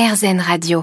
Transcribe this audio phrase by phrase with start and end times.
[0.00, 0.80] RZN Radio.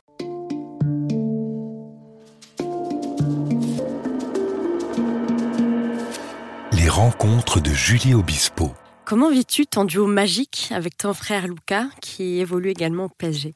[6.71, 8.73] Les rencontres de Julie Obispo.
[9.05, 13.55] Comment vis-tu ton duo magique avec ton frère Luca qui évolue également au PSG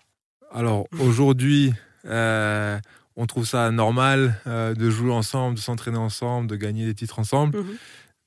[0.51, 1.73] Alors aujourd'hui,
[2.05, 2.79] euh,
[3.15, 7.19] on trouve ça normal euh, de jouer ensemble, de s'entraîner ensemble, de gagner des titres
[7.19, 7.59] ensemble.
[7.59, 7.77] Mhm.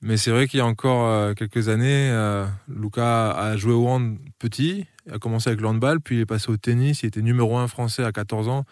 [0.02, 3.88] Mais c'est vrai qu'il y a encore euh, quelques années, euh, Luca a joué au
[3.88, 7.22] hand petit, a commencé avec le handball, puis il est passé au tennis, il était
[7.22, 8.64] numéro un français à 14 ans.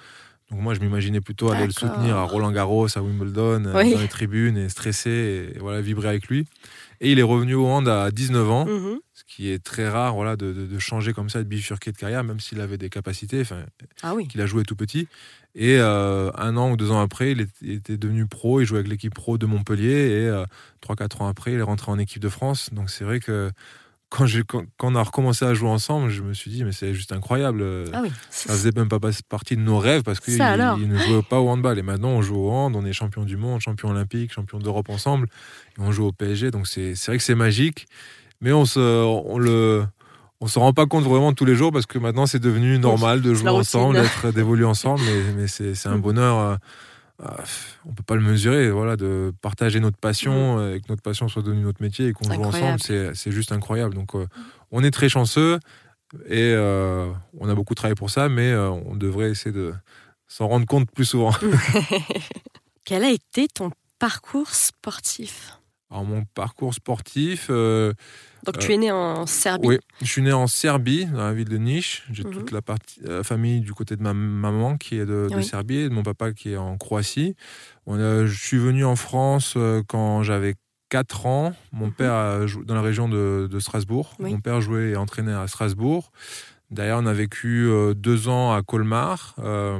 [0.51, 3.95] Donc moi, je m'imaginais plutôt aller le soutenir à Roland Garros, à Wimbledon, euh, Oui.
[3.95, 6.47] dans les tribunes, et stresser, et voilà, vibrer avec lui.
[7.01, 8.99] Et il est revenu au hand à 19 ans, Mhm.
[9.15, 11.97] ce qui est très rare voilà, de, de- de changer comme ça, de bifurquer de
[11.97, 13.41] carrière, même s'il avait des capacités.
[13.41, 13.65] Enfin,
[14.03, 14.29] Ah oui.
[14.29, 15.09] qu'il a joué tout petit.
[15.55, 18.61] Et euh, un an ou deux ans après, il, est- il était devenu pro.
[18.61, 19.91] Il jouait avec l'équipe pro de Montpellier.
[19.91, 20.45] Et euh,
[20.83, 22.71] trois, quatre ans après, il est rentré en équipe de France.
[22.73, 23.51] Donc c'est vrai que
[24.13, 26.73] quand, j'ai- quand, quand on a recommencé à jouer ensemble, je me suis dit, mais
[26.73, 27.65] c'est juste incroyable.
[27.93, 28.13] Ah oui.
[28.31, 28.99] Ça faisait même pas
[29.29, 31.79] partie de nos rêves parce qu'il ne jouait pas au handball.
[31.79, 34.91] Et maintenant, on joue au hand, on est champion du monde, champion olympique, champion d'Europe
[34.91, 35.29] ensemble.
[35.79, 36.51] Et on joue au PSG.
[36.51, 37.87] Donc c'est vrai que c'est magique.
[38.41, 39.85] Mais on se, on le,
[40.41, 43.23] on se rend pas compte vraiment tous les jours parce que maintenant c'est devenu normal
[43.23, 44.03] de jouer ensemble,
[44.35, 45.01] d'évoluer ensemble.
[45.07, 46.01] Mais, mais c'est, un Mm.
[46.01, 46.59] bonheur.
[47.25, 47.29] Euh,
[47.85, 48.71] on peut pas le mesurer.
[48.71, 52.13] Voilà, de partager notre passion euh, et que notre passion soit devenue notre métier et
[52.13, 53.95] qu'on joue ensemble, c'est, juste incroyable.
[53.95, 54.27] Donc euh,
[54.71, 55.59] on est très chanceux
[56.27, 59.73] et euh, on a beaucoup travaillé pour ça, mais euh, on devrait essayer de
[60.27, 61.33] s'en rendre compte plus souvent.
[62.85, 65.59] Quel a été ton parcours sportif?
[65.91, 67.51] Alors mon parcours sportif,
[68.45, 69.69] Donc Euh, tu es né en Serbie.
[69.69, 72.03] oui, je suis né en Serbie, dans la ville de Niš.
[72.13, 72.31] J'ai Mhm.
[72.33, 75.45] toute la partie, euh, famille du côté de ma maman qui est de, de Oui.
[75.45, 77.37] Serbie et de mon papa qui est en Croatie.
[77.87, 80.55] On a- je suis venu en France euh, quand j'avais
[80.89, 81.55] 4 ans.
[81.73, 81.93] Mon Mhm.
[81.93, 84.15] père a dans la région de, de Strasbourg.
[84.19, 84.33] Oui.
[84.33, 86.11] Mon père jouait et entraînait à Strasbourg.
[86.73, 89.79] D'ailleurs, on a vécu euh, deux ans à Colmar, euh,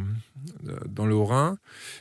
[0.89, 1.57] dans le Haut-Rhin,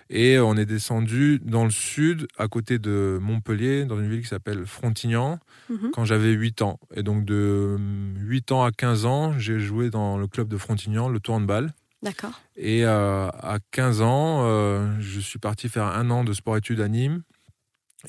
[0.10, 4.28] et on est descendu dans le sud, à côté de Montpellier, dans une ville qui
[4.28, 5.40] s'appelle Frontignan,
[5.70, 5.92] Mhm.
[5.94, 6.80] quand j'avais 8 ans.
[6.94, 7.78] Et donc de
[8.18, 11.72] 8 ans à 15 ans, j'ai joué dans le club de Frontignan, le tour handball.
[12.04, 12.42] D'accord.
[12.58, 16.88] Et euh, à 15 ans, euh, je suis parti faire un an de sport-études à
[16.90, 17.22] Nîmes.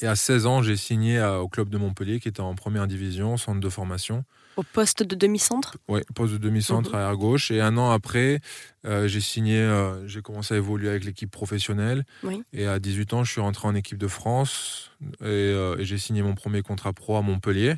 [0.00, 2.86] Et à 16 ans, j'ai signé à- au club de Montpellier, qui était en première
[2.86, 4.24] division, centre de formation.
[4.56, 5.76] Au poste de demi-centre?
[5.88, 6.96] Ouais, poste de demi-centre Mhm.
[6.96, 7.50] arrière gauche.
[7.50, 8.40] Et un an après,
[8.86, 12.04] euh, j'ai signé, euh, j'ai commencé à évoluer avec l'équipe professionnelle.
[12.22, 12.42] Oui.
[12.52, 15.98] Et à 18 ans, je suis rentré en équipe de France et, euh, et j'ai
[15.98, 17.76] signé mon premier contrat pro à Montpellier.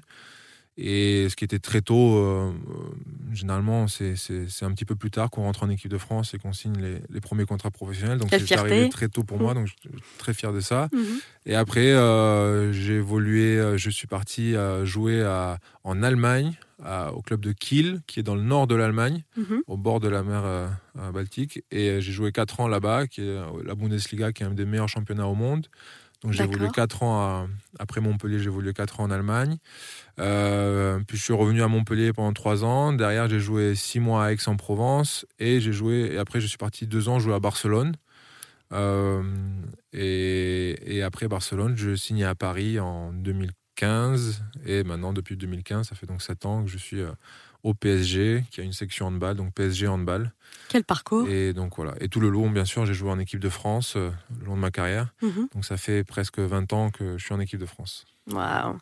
[0.76, 4.14] Et ce qui était très tôt, euh, euh, généralement, c'est
[4.62, 6.96] un petit peu plus tard qu'on rentre en équipe de France et qu'on signe les,
[7.10, 8.18] les premiers contrats professionnels.
[8.18, 10.88] Donc c'est arrivé très tôt pour moi, donc je suis très fier de ça.
[10.92, 11.04] Mhm.
[11.46, 17.40] Et après, euh, j'ai évolué, je suis parti jouer à- en Allemagne, à- au club
[17.40, 19.60] de Kiel, qui est dans le nord de l'Allemagne, Mhm.
[19.68, 20.68] au bord de la mer euh,
[21.12, 21.62] Baltique.
[21.70, 24.88] Et j'ai joué 4 ans là-bas, qui est la Bundesliga, qui est un des meilleurs
[24.88, 25.68] championnats au monde.
[26.24, 26.74] Donc j'ai évolué D'accord.
[26.74, 27.46] 4 ans à-
[27.78, 29.58] après Montpellier, j'ai évolué 4 ans en Allemagne.
[30.18, 32.92] Euh, puis je suis revenu à Montpellier pendant 3 ans.
[32.94, 35.26] Derrière, j'ai joué 6 mois à Aix-en-Provence.
[35.38, 37.94] Et j'ai joué, et après, je suis parti 2 ans jouer à Barcelone.
[38.72, 39.22] Euh,
[39.92, 44.42] et, et après Barcelone, je signais à Paris en 2015.
[44.64, 47.10] Et maintenant, depuis 2015, ça fait donc 7 ans que je suis euh,
[47.64, 50.30] au PSG, qui a une section handball, donc PSG handball.
[50.68, 51.94] Quel parcours Et donc voilà.
[51.98, 54.54] Et tout le long, bien sûr, j'ai joué en équipe de France euh, le long
[54.54, 55.08] de ma carrière.
[55.22, 55.48] Mhm.
[55.54, 58.04] Donc ça fait presque 20 ans que je suis en équipe de France.
[58.30, 58.78] Waouh.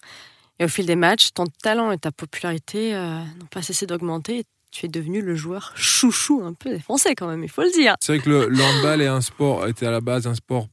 [0.59, 4.44] Et au fil des matchs, ton talent et ta popularité euh, n'ont pas cessé d'augmenter.
[4.72, 7.70] Tu es devenu le joueur chouchou un peu des Français quand même, il faut le
[7.70, 7.94] dire.
[8.00, 10.66] C'est vrai que le, le handball est un sport, était à la base un sport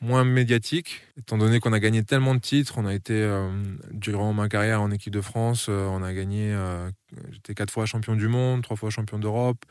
[0.00, 2.74] moins médiatique, étant donné qu'on a gagné tellement de titres.
[2.76, 3.48] On a été, euh,
[3.92, 6.90] durant ma carrière en équipe de France, euh, on a gagné, euh,
[7.32, 9.64] j'étais quatre fois champion du monde, trois fois champion d'Europe,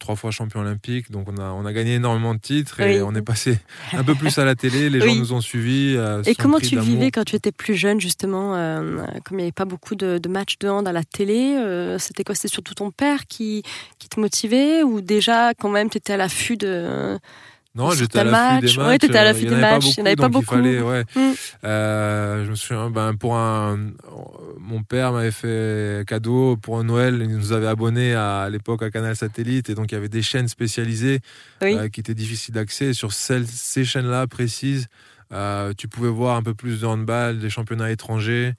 [0.00, 1.10] trois fois champion olympique.
[1.10, 3.02] Donc on a, on a gagné énormément de titres et Oui.
[3.06, 3.58] on est passé
[3.92, 4.88] un peu plus à la télé.
[4.88, 5.96] Les gens nous ont suivis.
[6.26, 8.52] Et comment tu vivais quand tu étais plus jeune, justement,
[9.24, 12.24] comme il n'y avait pas beaucoup de, de matchs de hand à la télé C'était
[12.24, 12.34] quoi?
[12.34, 13.62] C'était surtout ton père qui,
[13.98, 17.18] qui te motivait Ou déjà, quand même, tu étais à l'affût de.
[17.74, 18.76] Non, j'étais à tel l'affût des match.
[18.78, 18.88] matchs.
[18.88, 20.46] Ouais, t'étais à euh, l'affût y des matchs, il y en avait pas beaucoup.
[20.46, 21.04] Fallait, ouais.
[21.14, 21.32] Mm.
[21.64, 23.78] Euh, je me souviens, ben, pour un,
[24.58, 27.18] mon père m'avait fait cadeau pour Noël.
[27.20, 30.08] Il nous avait abonnés à, à l'époque à Canal Satellite et donc il y avait
[30.08, 31.20] des chaînes spécialisées
[31.62, 31.74] Oui.
[31.78, 32.92] euh, qui étaient difficiles d'accès.
[32.94, 34.86] Sur celles, ces chaînes-là précises,
[35.32, 38.54] euh, tu pouvais voir un peu plus de handball, des championnats étrangers.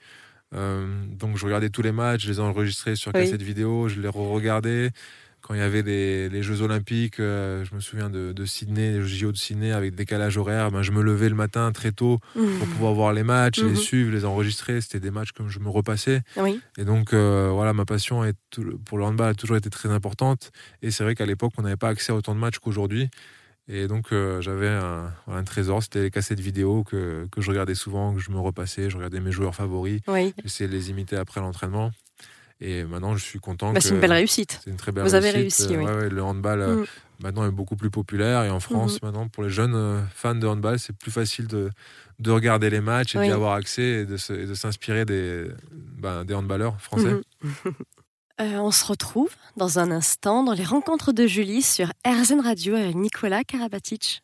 [0.55, 3.21] Euh, donc je regardais tous les matchs, je les enregistrais sur Oui.
[3.23, 4.91] cassette vidéo, je les re-regardais.
[5.49, 8.91] Quand il y avait les, les Jeux Olympiques, euh, je me souviens de, de, Sydney,
[8.91, 12.19] les JO de Sydney avec décalage horaire, ben, je me levais le matin très tôt
[12.33, 12.69] pour mmh.
[12.73, 13.75] pouvoir voir les matchs, les mmh.
[13.75, 14.79] suivre, les enregistrer.
[14.79, 16.21] C'était des matchs comme je me repassais.
[16.37, 16.61] Oui.
[16.77, 18.37] Et donc, euh, voilà, ma passion est
[18.85, 20.51] pour le handball a toujours été très importante.
[20.83, 23.09] Et c'est vrai qu'à l'époque, on n'avait pas accès à autant de matchs qu'aujourd'hui.
[23.67, 27.75] Et donc, euh, j'avais un, un, trésor, c'était les cassettes vidéo que, que, je regardais
[27.75, 28.91] souvent, que je me repassais.
[28.91, 30.01] Je regardais mes joueurs favoris.
[30.07, 30.31] Oui.
[30.43, 31.89] J'essayais de les imiter après l'entraînement.
[32.61, 33.71] Et maintenant, je suis content.
[33.71, 34.59] Bah, c'est une belle réussite.
[34.63, 35.29] C'est une très belle Vous réussite.
[35.29, 35.85] avez réussi, oui.
[35.85, 36.85] Ouais, ouais, le handball euh, mm.
[37.21, 38.43] maintenant est beaucoup plus populaire.
[38.43, 39.05] Et en France, mm.
[39.05, 41.69] maintenant, pour les jeunes euh, fans de handball, c'est plus facile de,
[42.19, 43.27] de regarder les matchs et oui.
[43.27, 47.13] d'y avoir accès et de, de s'inspirer des, ben, des handballeurs français.
[47.41, 47.49] Mm.
[48.41, 52.75] euh, on se retrouve dans un instant dans les rencontres de Julie sur RZN Radio
[52.75, 54.21] avec Nicolas Karabatic.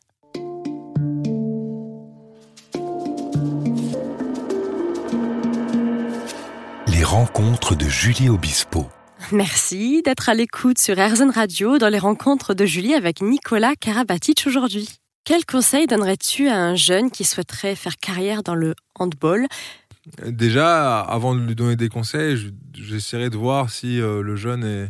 [7.06, 8.88] Rencontres de Julie Obispo.
[9.30, 14.42] Merci d'être à l'écoute sur RZN Radio dans les rencontres de Julie avec Nicolas Karabatic
[14.46, 14.88] aujourd'hui.
[15.24, 19.46] Quel conseil donnerais-tu à un jeune qui souhaiterait faire carrière dans le handball?
[20.26, 24.88] Déjà, avant de lui donner des conseils, j'essaierai de voir si euh, le jeune est,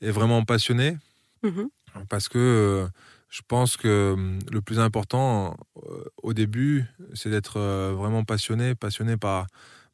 [0.00, 0.96] est vraiment passionné.
[1.42, 1.66] -hmm.
[2.08, 2.88] Parce que euh,
[3.28, 6.84] je pense que euh, le plus important euh, au début,
[7.14, 7.58] c'est d'être
[7.92, 9.46] vraiment passionné, passionné par,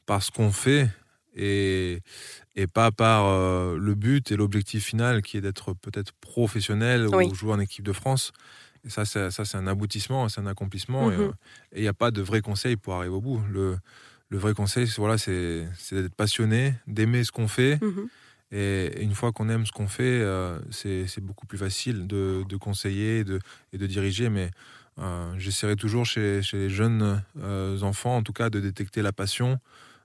[0.06, 0.88] par ce qu'on fait
[1.36, 2.00] et,
[2.56, 7.26] et pas par euh, le but et l'objectif final qui est d'être peut-être professionnel oui.
[7.26, 8.32] ou jouer en équipe de France.
[8.84, 11.06] Et ça, c'est, ça, c'est un aboutissement, c'est un accomplissement.
[11.10, 11.16] Mhm.
[11.16, 11.32] Mm -hmm.
[11.72, 13.40] Et il n'y a pas de vrai conseil pour arriver au bout.
[13.52, 13.76] Le,
[14.28, 17.76] le vrai conseil, c'est, voilà, c'est, d'être passionné, d'aimer ce qu'on fait.
[17.80, 18.08] Mm -hmm.
[18.54, 22.44] Et une fois qu'on aime ce qu'on fait, euh, c'est, c'est beaucoup plus facile de,
[22.52, 23.38] de conseiller et de,
[23.72, 24.28] et de diriger.
[24.28, 24.50] Mais
[24.98, 29.12] euh, j'essaierai toujours chez, chez les jeunes euh, enfants, en tout cas, de détecter la
[29.12, 29.58] passion.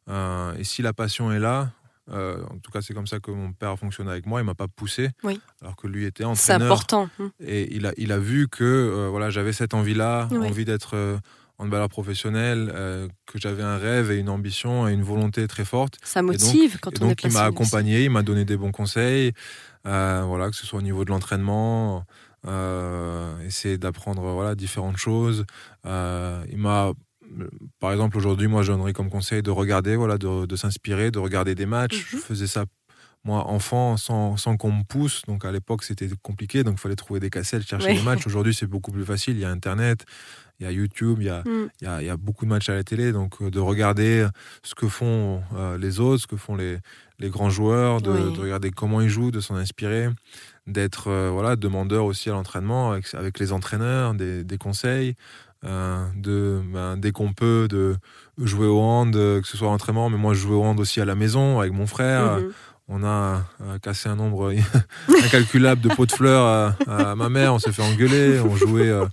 [0.09, 1.71] Euh, et si la passion est là,
[2.09, 4.39] euh, en tout cas, c'est comme ça que mon père a fonctionné avec moi.
[4.41, 5.41] Il m'a pas poussé, oui.
[5.61, 6.37] alors que lui était entraîneur.
[6.39, 7.09] C'est important.
[7.41, 10.47] Et il a, il a vu que euh, voilà, j'avais cette envie-là, Oui.
[10.47, 11.17] envie d'être euh,
[11.57, 12.71] handballeur professionnel,
[13.25, 15.97] que j'avais un rêve et une ambition et une volonté très forte.
[16.03, 18.71] Ça motive donc, quand on donc est il m'a accompagné, il m'a donné des bons
[18.71, 19.33] conseils,
[19.83, 22.05] voilà, que ce soit au niveau de l'entraînement,
[23.43, 25.45] essayer d'apprendre voilà différentes choses.
[25.83, 26.91] Il m'a
[27.79, 31.19] par exemple, aujourd'hui, moi, je donnerais comme conseil de regarder, voilà, de, de s'inspirer, de
[31.19, 31.97] regarder des matchs.
[31.97, 32.05] Mhm.
[32.11, 32.65] Je faisais ça,
[33.23, 35.21] moi, enfant, sans, sans qu'on me pousse.
[35.27, 36.63] Donc, à l'époque, c'était compliqué.
[36.63, 38.25] Donc, il fallait trouver des cassettes, chercher des matchs.
[38.27, 39.35] Aujourd'hui, c'est beaucoup plus facile.
[39.35, 40.05] Il y a Internet,
[40.59, 41.69] il y a YouTube, il y a, Mm.
[41.81, 43.11] il y a, il y a beaucoup de matchs à la télé.
[43.11, 44.27] Donc, euh, de regarder
[44.63, 46.77] ce que font euh, les autres, ce que font les,
[47.19, 48.33] les grands joueurs, de, Oui.
[48.33, 50.09] de regarder comment ils jouent, de s'en inspirer,
[50.65, 55.15] d'être euh, voilà, demandeur aussi à l'entraînement avec, avec les entraîneurs, des, des conseils.
[55.65, 57.95] Euh, de ben, dès qu'on peut de
[58.37, 60.79] jouer au hand euh, que ce soit à l'entraînement mais moi je jouais au hand
[60.79, 62.51] aussi à la maison avec mon frère Mhm.
[62.89, 64.53] on a euh, cassé un nombre
[65.25, 66.45] incalculable de pots de fleurs
[66.87, 69.05] à, à ma mère on s'est fait engueuler on jouait euh,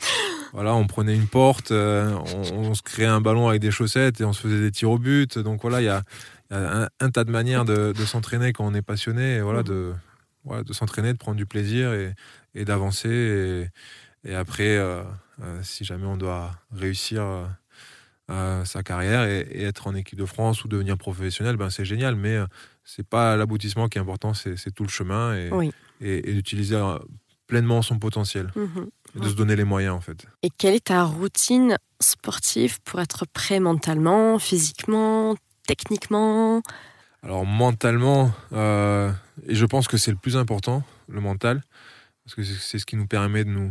[0.53, 4.21] voilà on prenait une porte euh, on, on, se créait un ballon avec des chaussettes
[4.21, 6.03] et on se faisait des tirs au but donc voilà il y a,
[6.51, 9.41] y a un, un, tas de manières de, de s'entraîner quand on est passionné et
[9.41, 9.67] voilà Mhm.
[9.69, 9.93] de
[10.45, 12.13] voilà, de s'entraîner de prendre du plaisir et,
[12.55, 13.09] et d'avancer
[14.25, 15.03] et, et après euh, euh,
[15.63, 17.45] si jamais on doit réussir euh,
[18.31, 21.85] euh, sa carrière et, et, être en équipe de France ou devenir professionnel, ben c'est
[21.85, 22.47] génial, mais euh,
[22.85, 25.73] c'est pas l'aboutissement qui est important, c'est tout le chemin et, Oui.
[26.01, 26.99] et, et d'utiliser euh,
[27.47, 28.89] pleinement son potentiel Mhm.
[29.17, 30.25] et de se donner les moyens en fait.
[30.43, 35.37] Et quelle est ta routine sportive pour être prêt mentalement, physiquement,
[35.67, 36.63] techniquement?
[37.23, 39.11] Alors mentalement, euh,
[39.47, 41.63] et je pense que c'est le plus important, le mental,
[42.25, 43.71] parce que c'est ce qui nous permet de nous,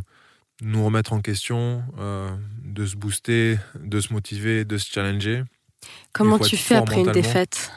[0.64, 2.30] nous remettre en question, euh,
[2.66, 5.44] de se booster, de se motiver, de se challenger.
[6.14, 7.72] Comment tu fais après une défaite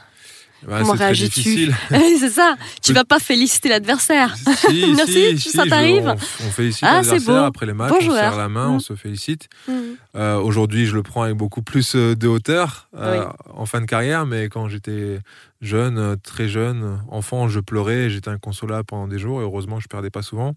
[0.67, 1.71] Ben, Comment réagis-tu
[2.19, 2.57] C'est ça.
[2.83, 4.37] Tu vas pas féliciter l'adversaire.
[4.37, 6.13] Si, Merci, si, ça si, t'arrive On,
[6.47, 8.19] on félicite Ah, l'adversaire après les matchs, Bon on joueur.
[8.21, 8.75] serre la main, Mm.
[8.75, 9.49] on se félicite.
[9.69, 9.97] Mhm.
[10.17, 13.27] Euh, Aujourd'hui, je le prends avec beaucoup plus euh, de hauteur euh, Oui.
[13.55, 15.19] en fin de carrière, mais quand j'étais
[15.61, 20.11] jeune, très jeune, enfant, je pleurais, j'étais inconsolable pendant des jours, et heureusement, je perdais
[20.11, 20.55] pas souvent.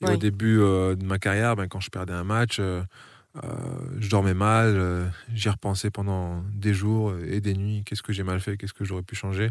[0.00, 0.14] Et Oui.
[0.14, 2.82] au début euh, de ma carrière, ben, quand je perdais un match, euh,
[3.42, 3.48] euh,
[3.98, 8.40] je dormais mal, j'y repensais pendant des jours et des nuits, qu'est-ce que j'ai mal
[8.40, 9.50] fait, qu'est-ce que j'aurais pu changer?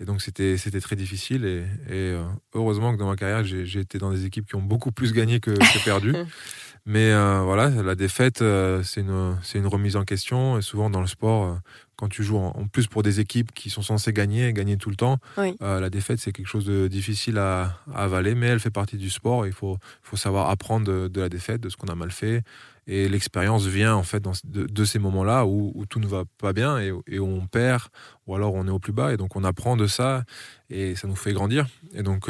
[0.00, 2.18] Et donc c'était très difficile et, et,
[2.54, 5.38] heureusement que dans ma carrière j'ai été dans des équipes qui ont beaucoup plus gagné
[5.38, 6.12] que, que perdu.
[6.84, 11.00] Mais euh, voilà, la défaite euh, c'est une une remise en question et souvent dans
[11.00, 11.54] le sport euh,
[12.02, 14.90] quand tu joues en, plus pour des équipes qui sont censées gagner et gagner tout
[14.90, 15.18] le temps,
[15.60, 19.46] la défaite c'est quelque chose de difficile à, avaler, mais elle fait partie du sport.
[19.46, 22.42] Il faut, faut savoir apprendre de, la défaite, de ce qu'on a mal fait.
[22.88, 26.80] Et l'expérience vient en fait dans, de, ces moments-là où, tout ne va pas bien
[26.80, 27.84] et, et, où on perd
[28.26, 29.12] ou alors on est au plus bas.
[29.12, 30.24] Et donc on apprend de ça
[30.70, 31.68] et ça nous fait grandir.
[31.94, 32.28] Et donc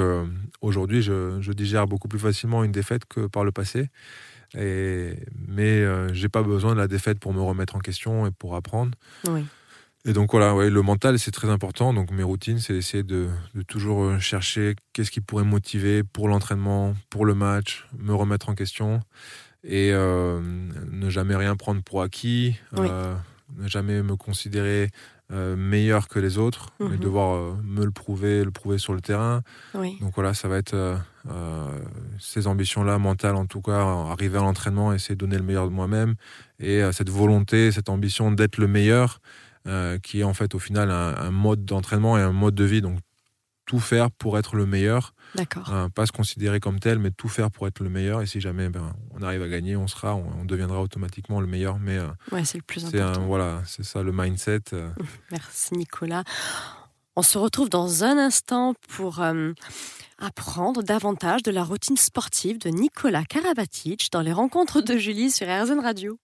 [0.61, 3.89] aujourd'hui, je, je digère beaucoup plus facilement une défaite que par le passé.
[4.55, 5.15] Et,
[5.49, 8.55] mais euh, j'ai pas besoin de la défaite pour me remettre en question et pour
[8.55, 8.93] apprendre.
[10.05, 11.93] Et donc voilà, ouais, le mental c'est très important.
[11.93, 16.03] Donc mes routines, c'est d'essayer de, de, toujours euh, chercher qu'est-ce qui pourrait me motiver
[16.03, 19.01] pour l'entraînement, pour le match, me remettre en question
[19.65, 20.41] et euh,
[20.91, 24.91] ne jamais rien prendre pour acquis, ne jamais me considérer
[25.33, 26.99] euh, meilleur que les autres, mais mhm.
[26.99, 29.41] devoir euh, me le prouver, le prouver sur le terrain.
[29.73, 31.79] Donc voilà, ça va être euh,
[32.21, 33.81] ces ambitions-là, mentales en tout cas,
[34.11, 36.17] arriver à l'entraînement, essayer de donner le meilleur de moi-même,
[36.61, 39.21] et cette volonté, cette ambition d'être le meilleur,
[40.03, 42.83] qui est en fait au final un, un mode d'entraînement et un mode de vie.
[42.83, 42.99] Donc
[43.67, 45.15] tout faire pour être le meilleur.
[45.35, 45.73] D'accord.
[45.73, 48.21] Hein, pas se considérer comme tel, mais tout faire pour être le meilleur.
[48.23, 51.79] Et si jamais ben, on arrive à gagner, on sera, on, deviendra automatiquement le meilleur.
[51.79, 53.25] Mais euh, ouais, c'est le plus important.
[53.27, 54.61] voilà, c'est ça le mindset.
[54.73, 54.91] Euh.
[55.31, 56.25] Merci Nicolas.
[57.15, 59.53] On se retrouve dans un instant pour euh,
[60.19, 65.47] apprendre davantage de la routine sportive de Nicolas Karabatic dans les rencontres de Julie sur
[65.47, 66.19] RZN Radio.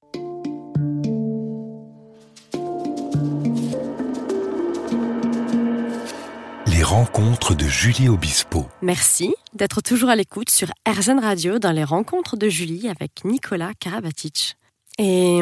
[6.88, 8.66] Rencontres de Julie Obispo.
[8.80, 13.72] Merci d'être toujours à l'écoute sur RZN Radio dans les rencontres de Julie avec Nicolas
[13.78, 14.56] Karabatic.
[14.96, 15.38] Et,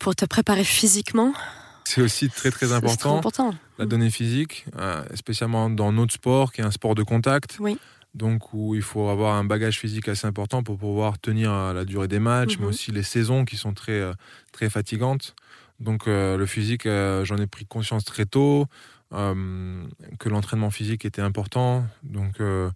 [0.00, 1.32] pour te préparer physiquement
[1.84, 3.54] C'est aussi très très important, important.
[3.78, 7.58] La donnée physique, euh, spécialement dans notre sport qui est un sport de contact.
[7.60, 7.78] Oui.
[8.14, 12.08] Donc où il faut avoir un bagage physique assez important pour pouvoir tenir la durée
[12.08, 12.70] des matchs, mais mhm.
[12.70, 14.12] aussi les saisons qui sont très, euh,
[14.50, 15.36] très fatigantes.
[15.78, 18.66] Donc euh, le physique, j'en ai pris conscience très tôt.
[19.12, 19.86] Euh,
[20.20, 21.84] que l'entraînement physique était important.
[22.04, 22.70] Donc, euh,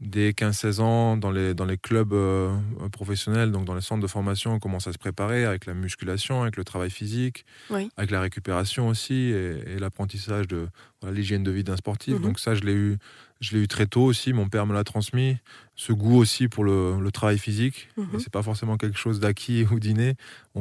[0.00, 2.56] dès 15-16 ans, dans les, dans les clubs euh,
[2.90, 6.42] professionnels, donc dans les centres de formation, on commence à se préparer avec la musculation,
[6.42, 10.68] avec le travail physique, avec la récupération aussi et, l'apprentissage de
[11.10, 12.14] l'hygiène de vie d'un sportif.
[12.14, 12.22] Mhm.
[12.22, 12.98] Donc, ça, je l'ai eu
[13.40, 15.36] je l'ai eu très tôt aussi, mon père me l'a transmis.
[15.74, 17.88] Ce goût aussi pour le, travail physique.
[17.94, 18.18] Ce mhm.
[18.18, 20.14] C'est pas forcément quelque chose d'acquis ou d'inné.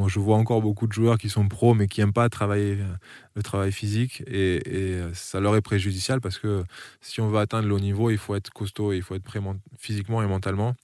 [0.07, 2.93] je vois encore beaucoup de joueurs qui sont pros mais qui n'aiment pas travailler euh,
[3.35, 6.63] le travail physique et, euh, ça leur est préjudicial parce que
[7.01, 9.23] si on veut atteindre le haut niveau, il faut être costaud et il faut être
[9.23, 9.39] prêt
[9.77, 10.75] physiquement et mentalement.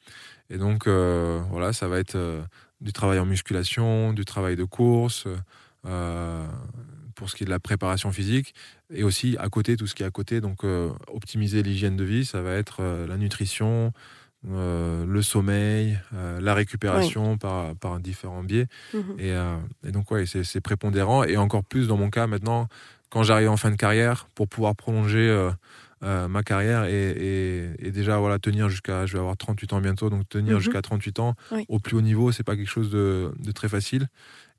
[0.50, 2.18] Et donc euh, voilà, ça va être
[2.80, 5.28] du travail en musculation, du travail de course
[7.16, 8.54] pour ce qui est de la préparation physique
[8.94, 10.42] et aussi à côté tout ce qui est à côté.
[10.42, 13.94] Donc euh, optimiser l'hygiène de vie ça va être euh, la nutrition
[14.50, 16.00] euh, le sommeil
[16.40, 18.66] la récupération par, par différents biais.
[18.94, 19.16] Mhm.
[19.20, 21.24] et, donc ouais c'est prépondérant.
[21.24, 22.68] Et encore plus dans mon cas maintenant
[23.10, 25.52] quand j'arrive en fin de carrière pour pouvoir prolonger
[26.02, 30.56] ma carrière et, déjà voilà tenir jusqu'à je vais avoir 38 ans bientôt donc tenir
[30.56, 30.62] mhm.
[30.62, 31.36] jusqu'à 38 ans
[31.68, 34.08] au plus haut niveau c'est pas quelque chose de, de très facile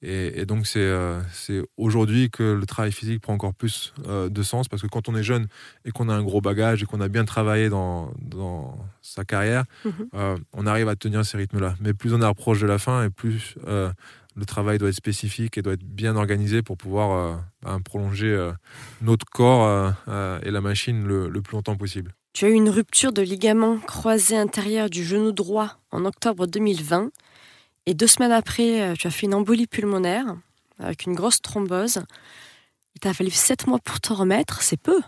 [0.05, 4.67] et, donc euh, c'est aujourd'hui que le travail physique prend encore plus euh, de sens
[4.69, 5.47] parce que quand on est jeune
[5.85, 9.65] et qu'on a un gros bagage et qu'on a bien travaillé dans, dans sa carrière,
[9.85, 9.93] mhm.
[10.15, 11.77] euh, on arrive à tenir ces rythmes-là.
[11.81, 13.55] Mais plus on approche de la fin et plus
[14.35, 18.51] le travail doit être spécifique et doit être bien organisé pour pouvoir ben, prolonger
[19.01, 19.93] notre corps
[20.43, 22.15] et la machine le, le plus longtemps possible.
[22.33, 27.11] Tu as eu une rupture de ligament croisé intérieur du genou droit en octobre 2020.
[27.85, 30.37] Et deux semaines après, euh, tu as fait une embolie pulmonaire
[30.79, 32.03] avec une grosse thrombose.
[32.95, 35.01] Il t'a fallu sept mois pour te remettre, c'est peu.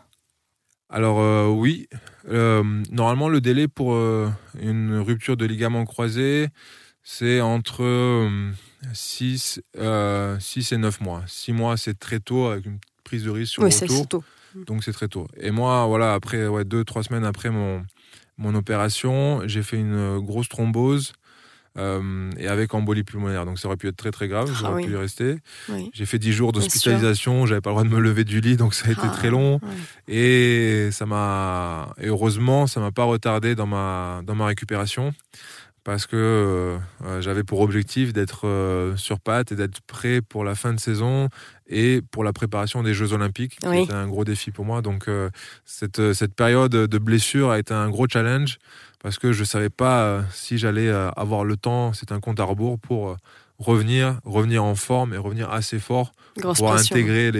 [0.90, 1.88] Alors euh, oui,
[2.28, 3.96] euh, normalement le délai pour
[4.60, 6.48] une rupture de ligament croisé,
[7.02, 8.28] c'est entre
[8.92, 11.22] 6, et 9 mois.
[11.26, 14.08] 6 mois, c'est très tôt avec une prise de risque sur oui, le retour.
[14.08, 14.24] Tôt.
[14.66, 15.26] Donc c'est très tôt.
[15.36, 17.84] Et moi, voilà, après ouais, 2-3 semaines après mon,
[18.38, 21.12] mon opération, j'ai fait une grosse thrombose
[21.76, 23.46] euh, et avec embolie pulmonaire.
[23.46, 25.36] Donc ça aurait pu être très très grave, ah j'aurais pu y rester.
[25.92, 28.74] J'ai fait 10 jours d'hospitalisation, j'avais pas le droit de me lever du lit, donc
[28.74, 29.60] ça a été très ah, long.
[30.06, 35.12] Et ça m'a, heureusement, ça m'a pas retardé dans ma dans ma récupération
[35.84, 40.54] parce que euh, j'avais pour objectif d'être euh, sur patte et d'être prêt pour la
[40.54, 41.28] fin de saison
[41.68, 44.82] et pour la préparation des Jeux Olympiques, qui était un gros défi pour moi.
[44.82, 45.08] Donc
[45.64, 48.58] cette, cette période de blessure a été un gros challenge
[49.04, 52.20] parce que je ne savais pas euh, si j'allais euh, avoir le temps, c'est un
[52.20, 53.16] compte à rebours, pour euh,
[53.58, 57.30] revenir, revenir en forme et revenir assez fort pour intégrer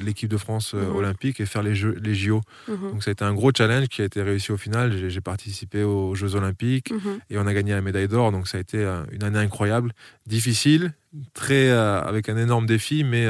[0.00, 0.94] l'équipe de France mhm.
[0.96, 2.40] olympique et faire les, jeux, les JO.
[2.68, 2.90] Mhm.
[2.92, 5.08] Donc ça a été un gros challenge qui a été réussi au final.
[5.08, 7.20] J'ai participé aux Jeux olympiques mhm.
[7.30, 8.32] et on a gagné la médaille d'or.
[8.32, 8.78] Donc ça a été
[9.12, 9.92] une année incroyable,
[10.26, 10.92] difficile,
[11.34, 13.28] très avec un énorme défi, mais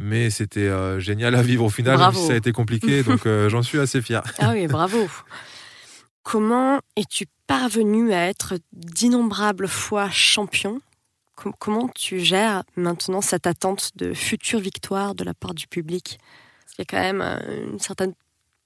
[0.00, 1.96] mais c'était euh, génial à vivre au final.
[1.96, 2.26] Bravo.
[2.26, 4.22] Ça a été compliqué, donc euh, j'en suis assez fier.
[4.38, 5.08] Ah oui, bravo.
[6.22, 10.80] Comment es-tu parvenu à être d'innombrables fois champion?
[11.42, 16.18] Com- Comment tu gères maintenant cette attente de future victoire de la part du public?
[16.64, 18.12] Parce qu'il y a quand même euh, une certaine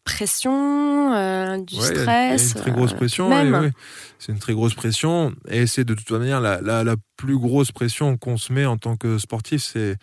[0.04, 2.42] pression, euh, du Ouais, stress.
[2.42, 3.72] a une très grosse euh, pression.
[4.18, 5.34] c'est une très grosse pression.
[5.48, 8.76] Et c'est de toute manière la, la- la plus grosse pression qu'on se met en
[8.76, 9.96] tant que sportif, c'est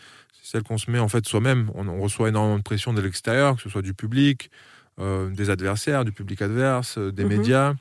[0.43, 1.69] c'est celle qu'on se met en fait soi-même.
[1.75, 4.49] On, on reçoit énormément de pression de l'extérieur, que ce soit du public,
[4.99, 7.29] euh, des adversaires, du public adverse, euh, des Mhm.
[7.37, 7.73] médias.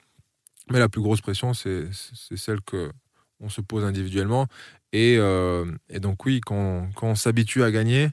[0.70, 2.92] Mais la plus grosse pression, c'est c'est celle que
[3.40, 4.46] on se pose individuellement.
[4.92, 8.08] Et, euh, et donc oui, quand, quand on s'habitue à gagner,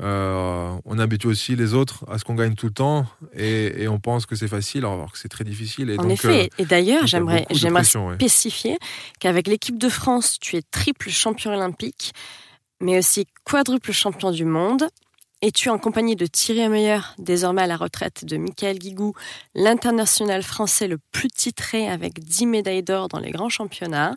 [0.00, 3.88] euh, on habitue aussi les autres à ce qu'on gagne tout le temps et, et
[3.88, 5.88] on pense que c'est facile alors que c'est très difficile.
[5.90, 6.50] Et En donc, effet.
[6.52, 8.14] euh, Et d'ailleurs, j'aimerais j'aimerais ouais.
[8.14, 8.78] spécifier
[9.20, 12.12] qu'avec l'équipe de France, tu es triple champion olympique,
[12.80, 14.84] mais aussi quadruple champion du monde.
[15.42, 19.12] Et tu es en compagnie de Thierry Meyer, désormais à la retraite, de Michael Guigou,
[19.54, 24.14] l'international français le plus titré avec 10 médailles d'or dans les grands championnats.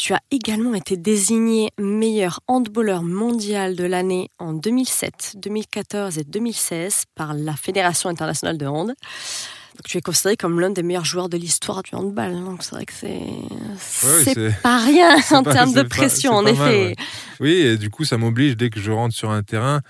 [0.00, 7.06] Tu as également été désigné meilleur handballeur mondial de l'année en 2007, 2014 et 2016
[7.16, 8.86] par la Fédération internationale de hand.
[8.90, 12.32] Donc, tu es considéré comme l'un des meilleurs joueurs de l'histoire du handball.
[12.44, 16.42] Donc c'est vrai que c'est ouais, pas rien en pas- termes de pas- pression, en
[16.42, 16.62] mal, effet.
[16.90, 16.96] ouais.
[17.40, 19.80] Oui, et du coup, ça m'oblige dès que je rentre sur un terrain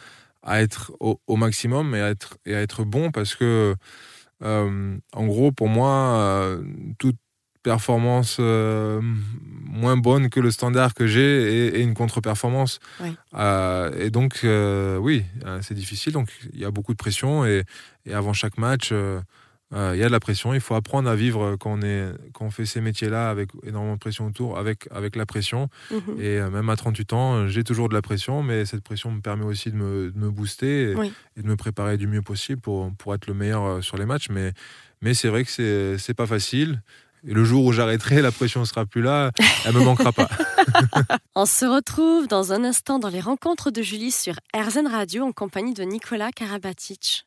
[0.42, 3.74] à être au, au maximum et à être, et à être bon parce que,
[4.42, 6.62] euh, en gros, pour moi, euh,
[6.98, 7.16] toute
[7.72, 9.02] performance euh,
[9.82, 12.80] moins bonne que le standard que j'ai est une contre-performance.
[13.02, 13.10] Oui.
[13.34, 15.24] Euh, et donc, euh, oui,
[15.60, 16.14] c'est difficile.
[16.14, 17.64] Donc, il y a beaucoup de pression et,
[18.06, 20.54] et avant chaque match, il y a de la pression.
[20.54, 23.96] Il faut apprendre à vivre quand on, est, quand on fait ces métiers-là avec énormément
[23.96, 25.68] de pression autour, avec, avec la pression.
[25.90, 26.20] Mhm.
[26.22, 29.44] Et même à 38 ans, j'ai toujours de la pression, mais cette pression me permet
[29.44, 31.12] aussi de me, de me booster et, Oui.
[31.36, 34.30] et de me préparer du mieux possible pour, pour être le meilleur sur les matchs.
[34.30, 34.54] Mais,
[35.02, 36.80] mais c'est vrai que c'est c'est pas facile.
[37.28, 39.32] Et le jour où j'arrêterai, la pression ne sera plus là,
[39.66, 40.30] elle me manquera pas.
[41.34, 45.32] On se retrouve dans un instant dans les rencontres de Julie sur RZN Radio en
[45.32, 47.26] compagnie de Nicolas Karabatic.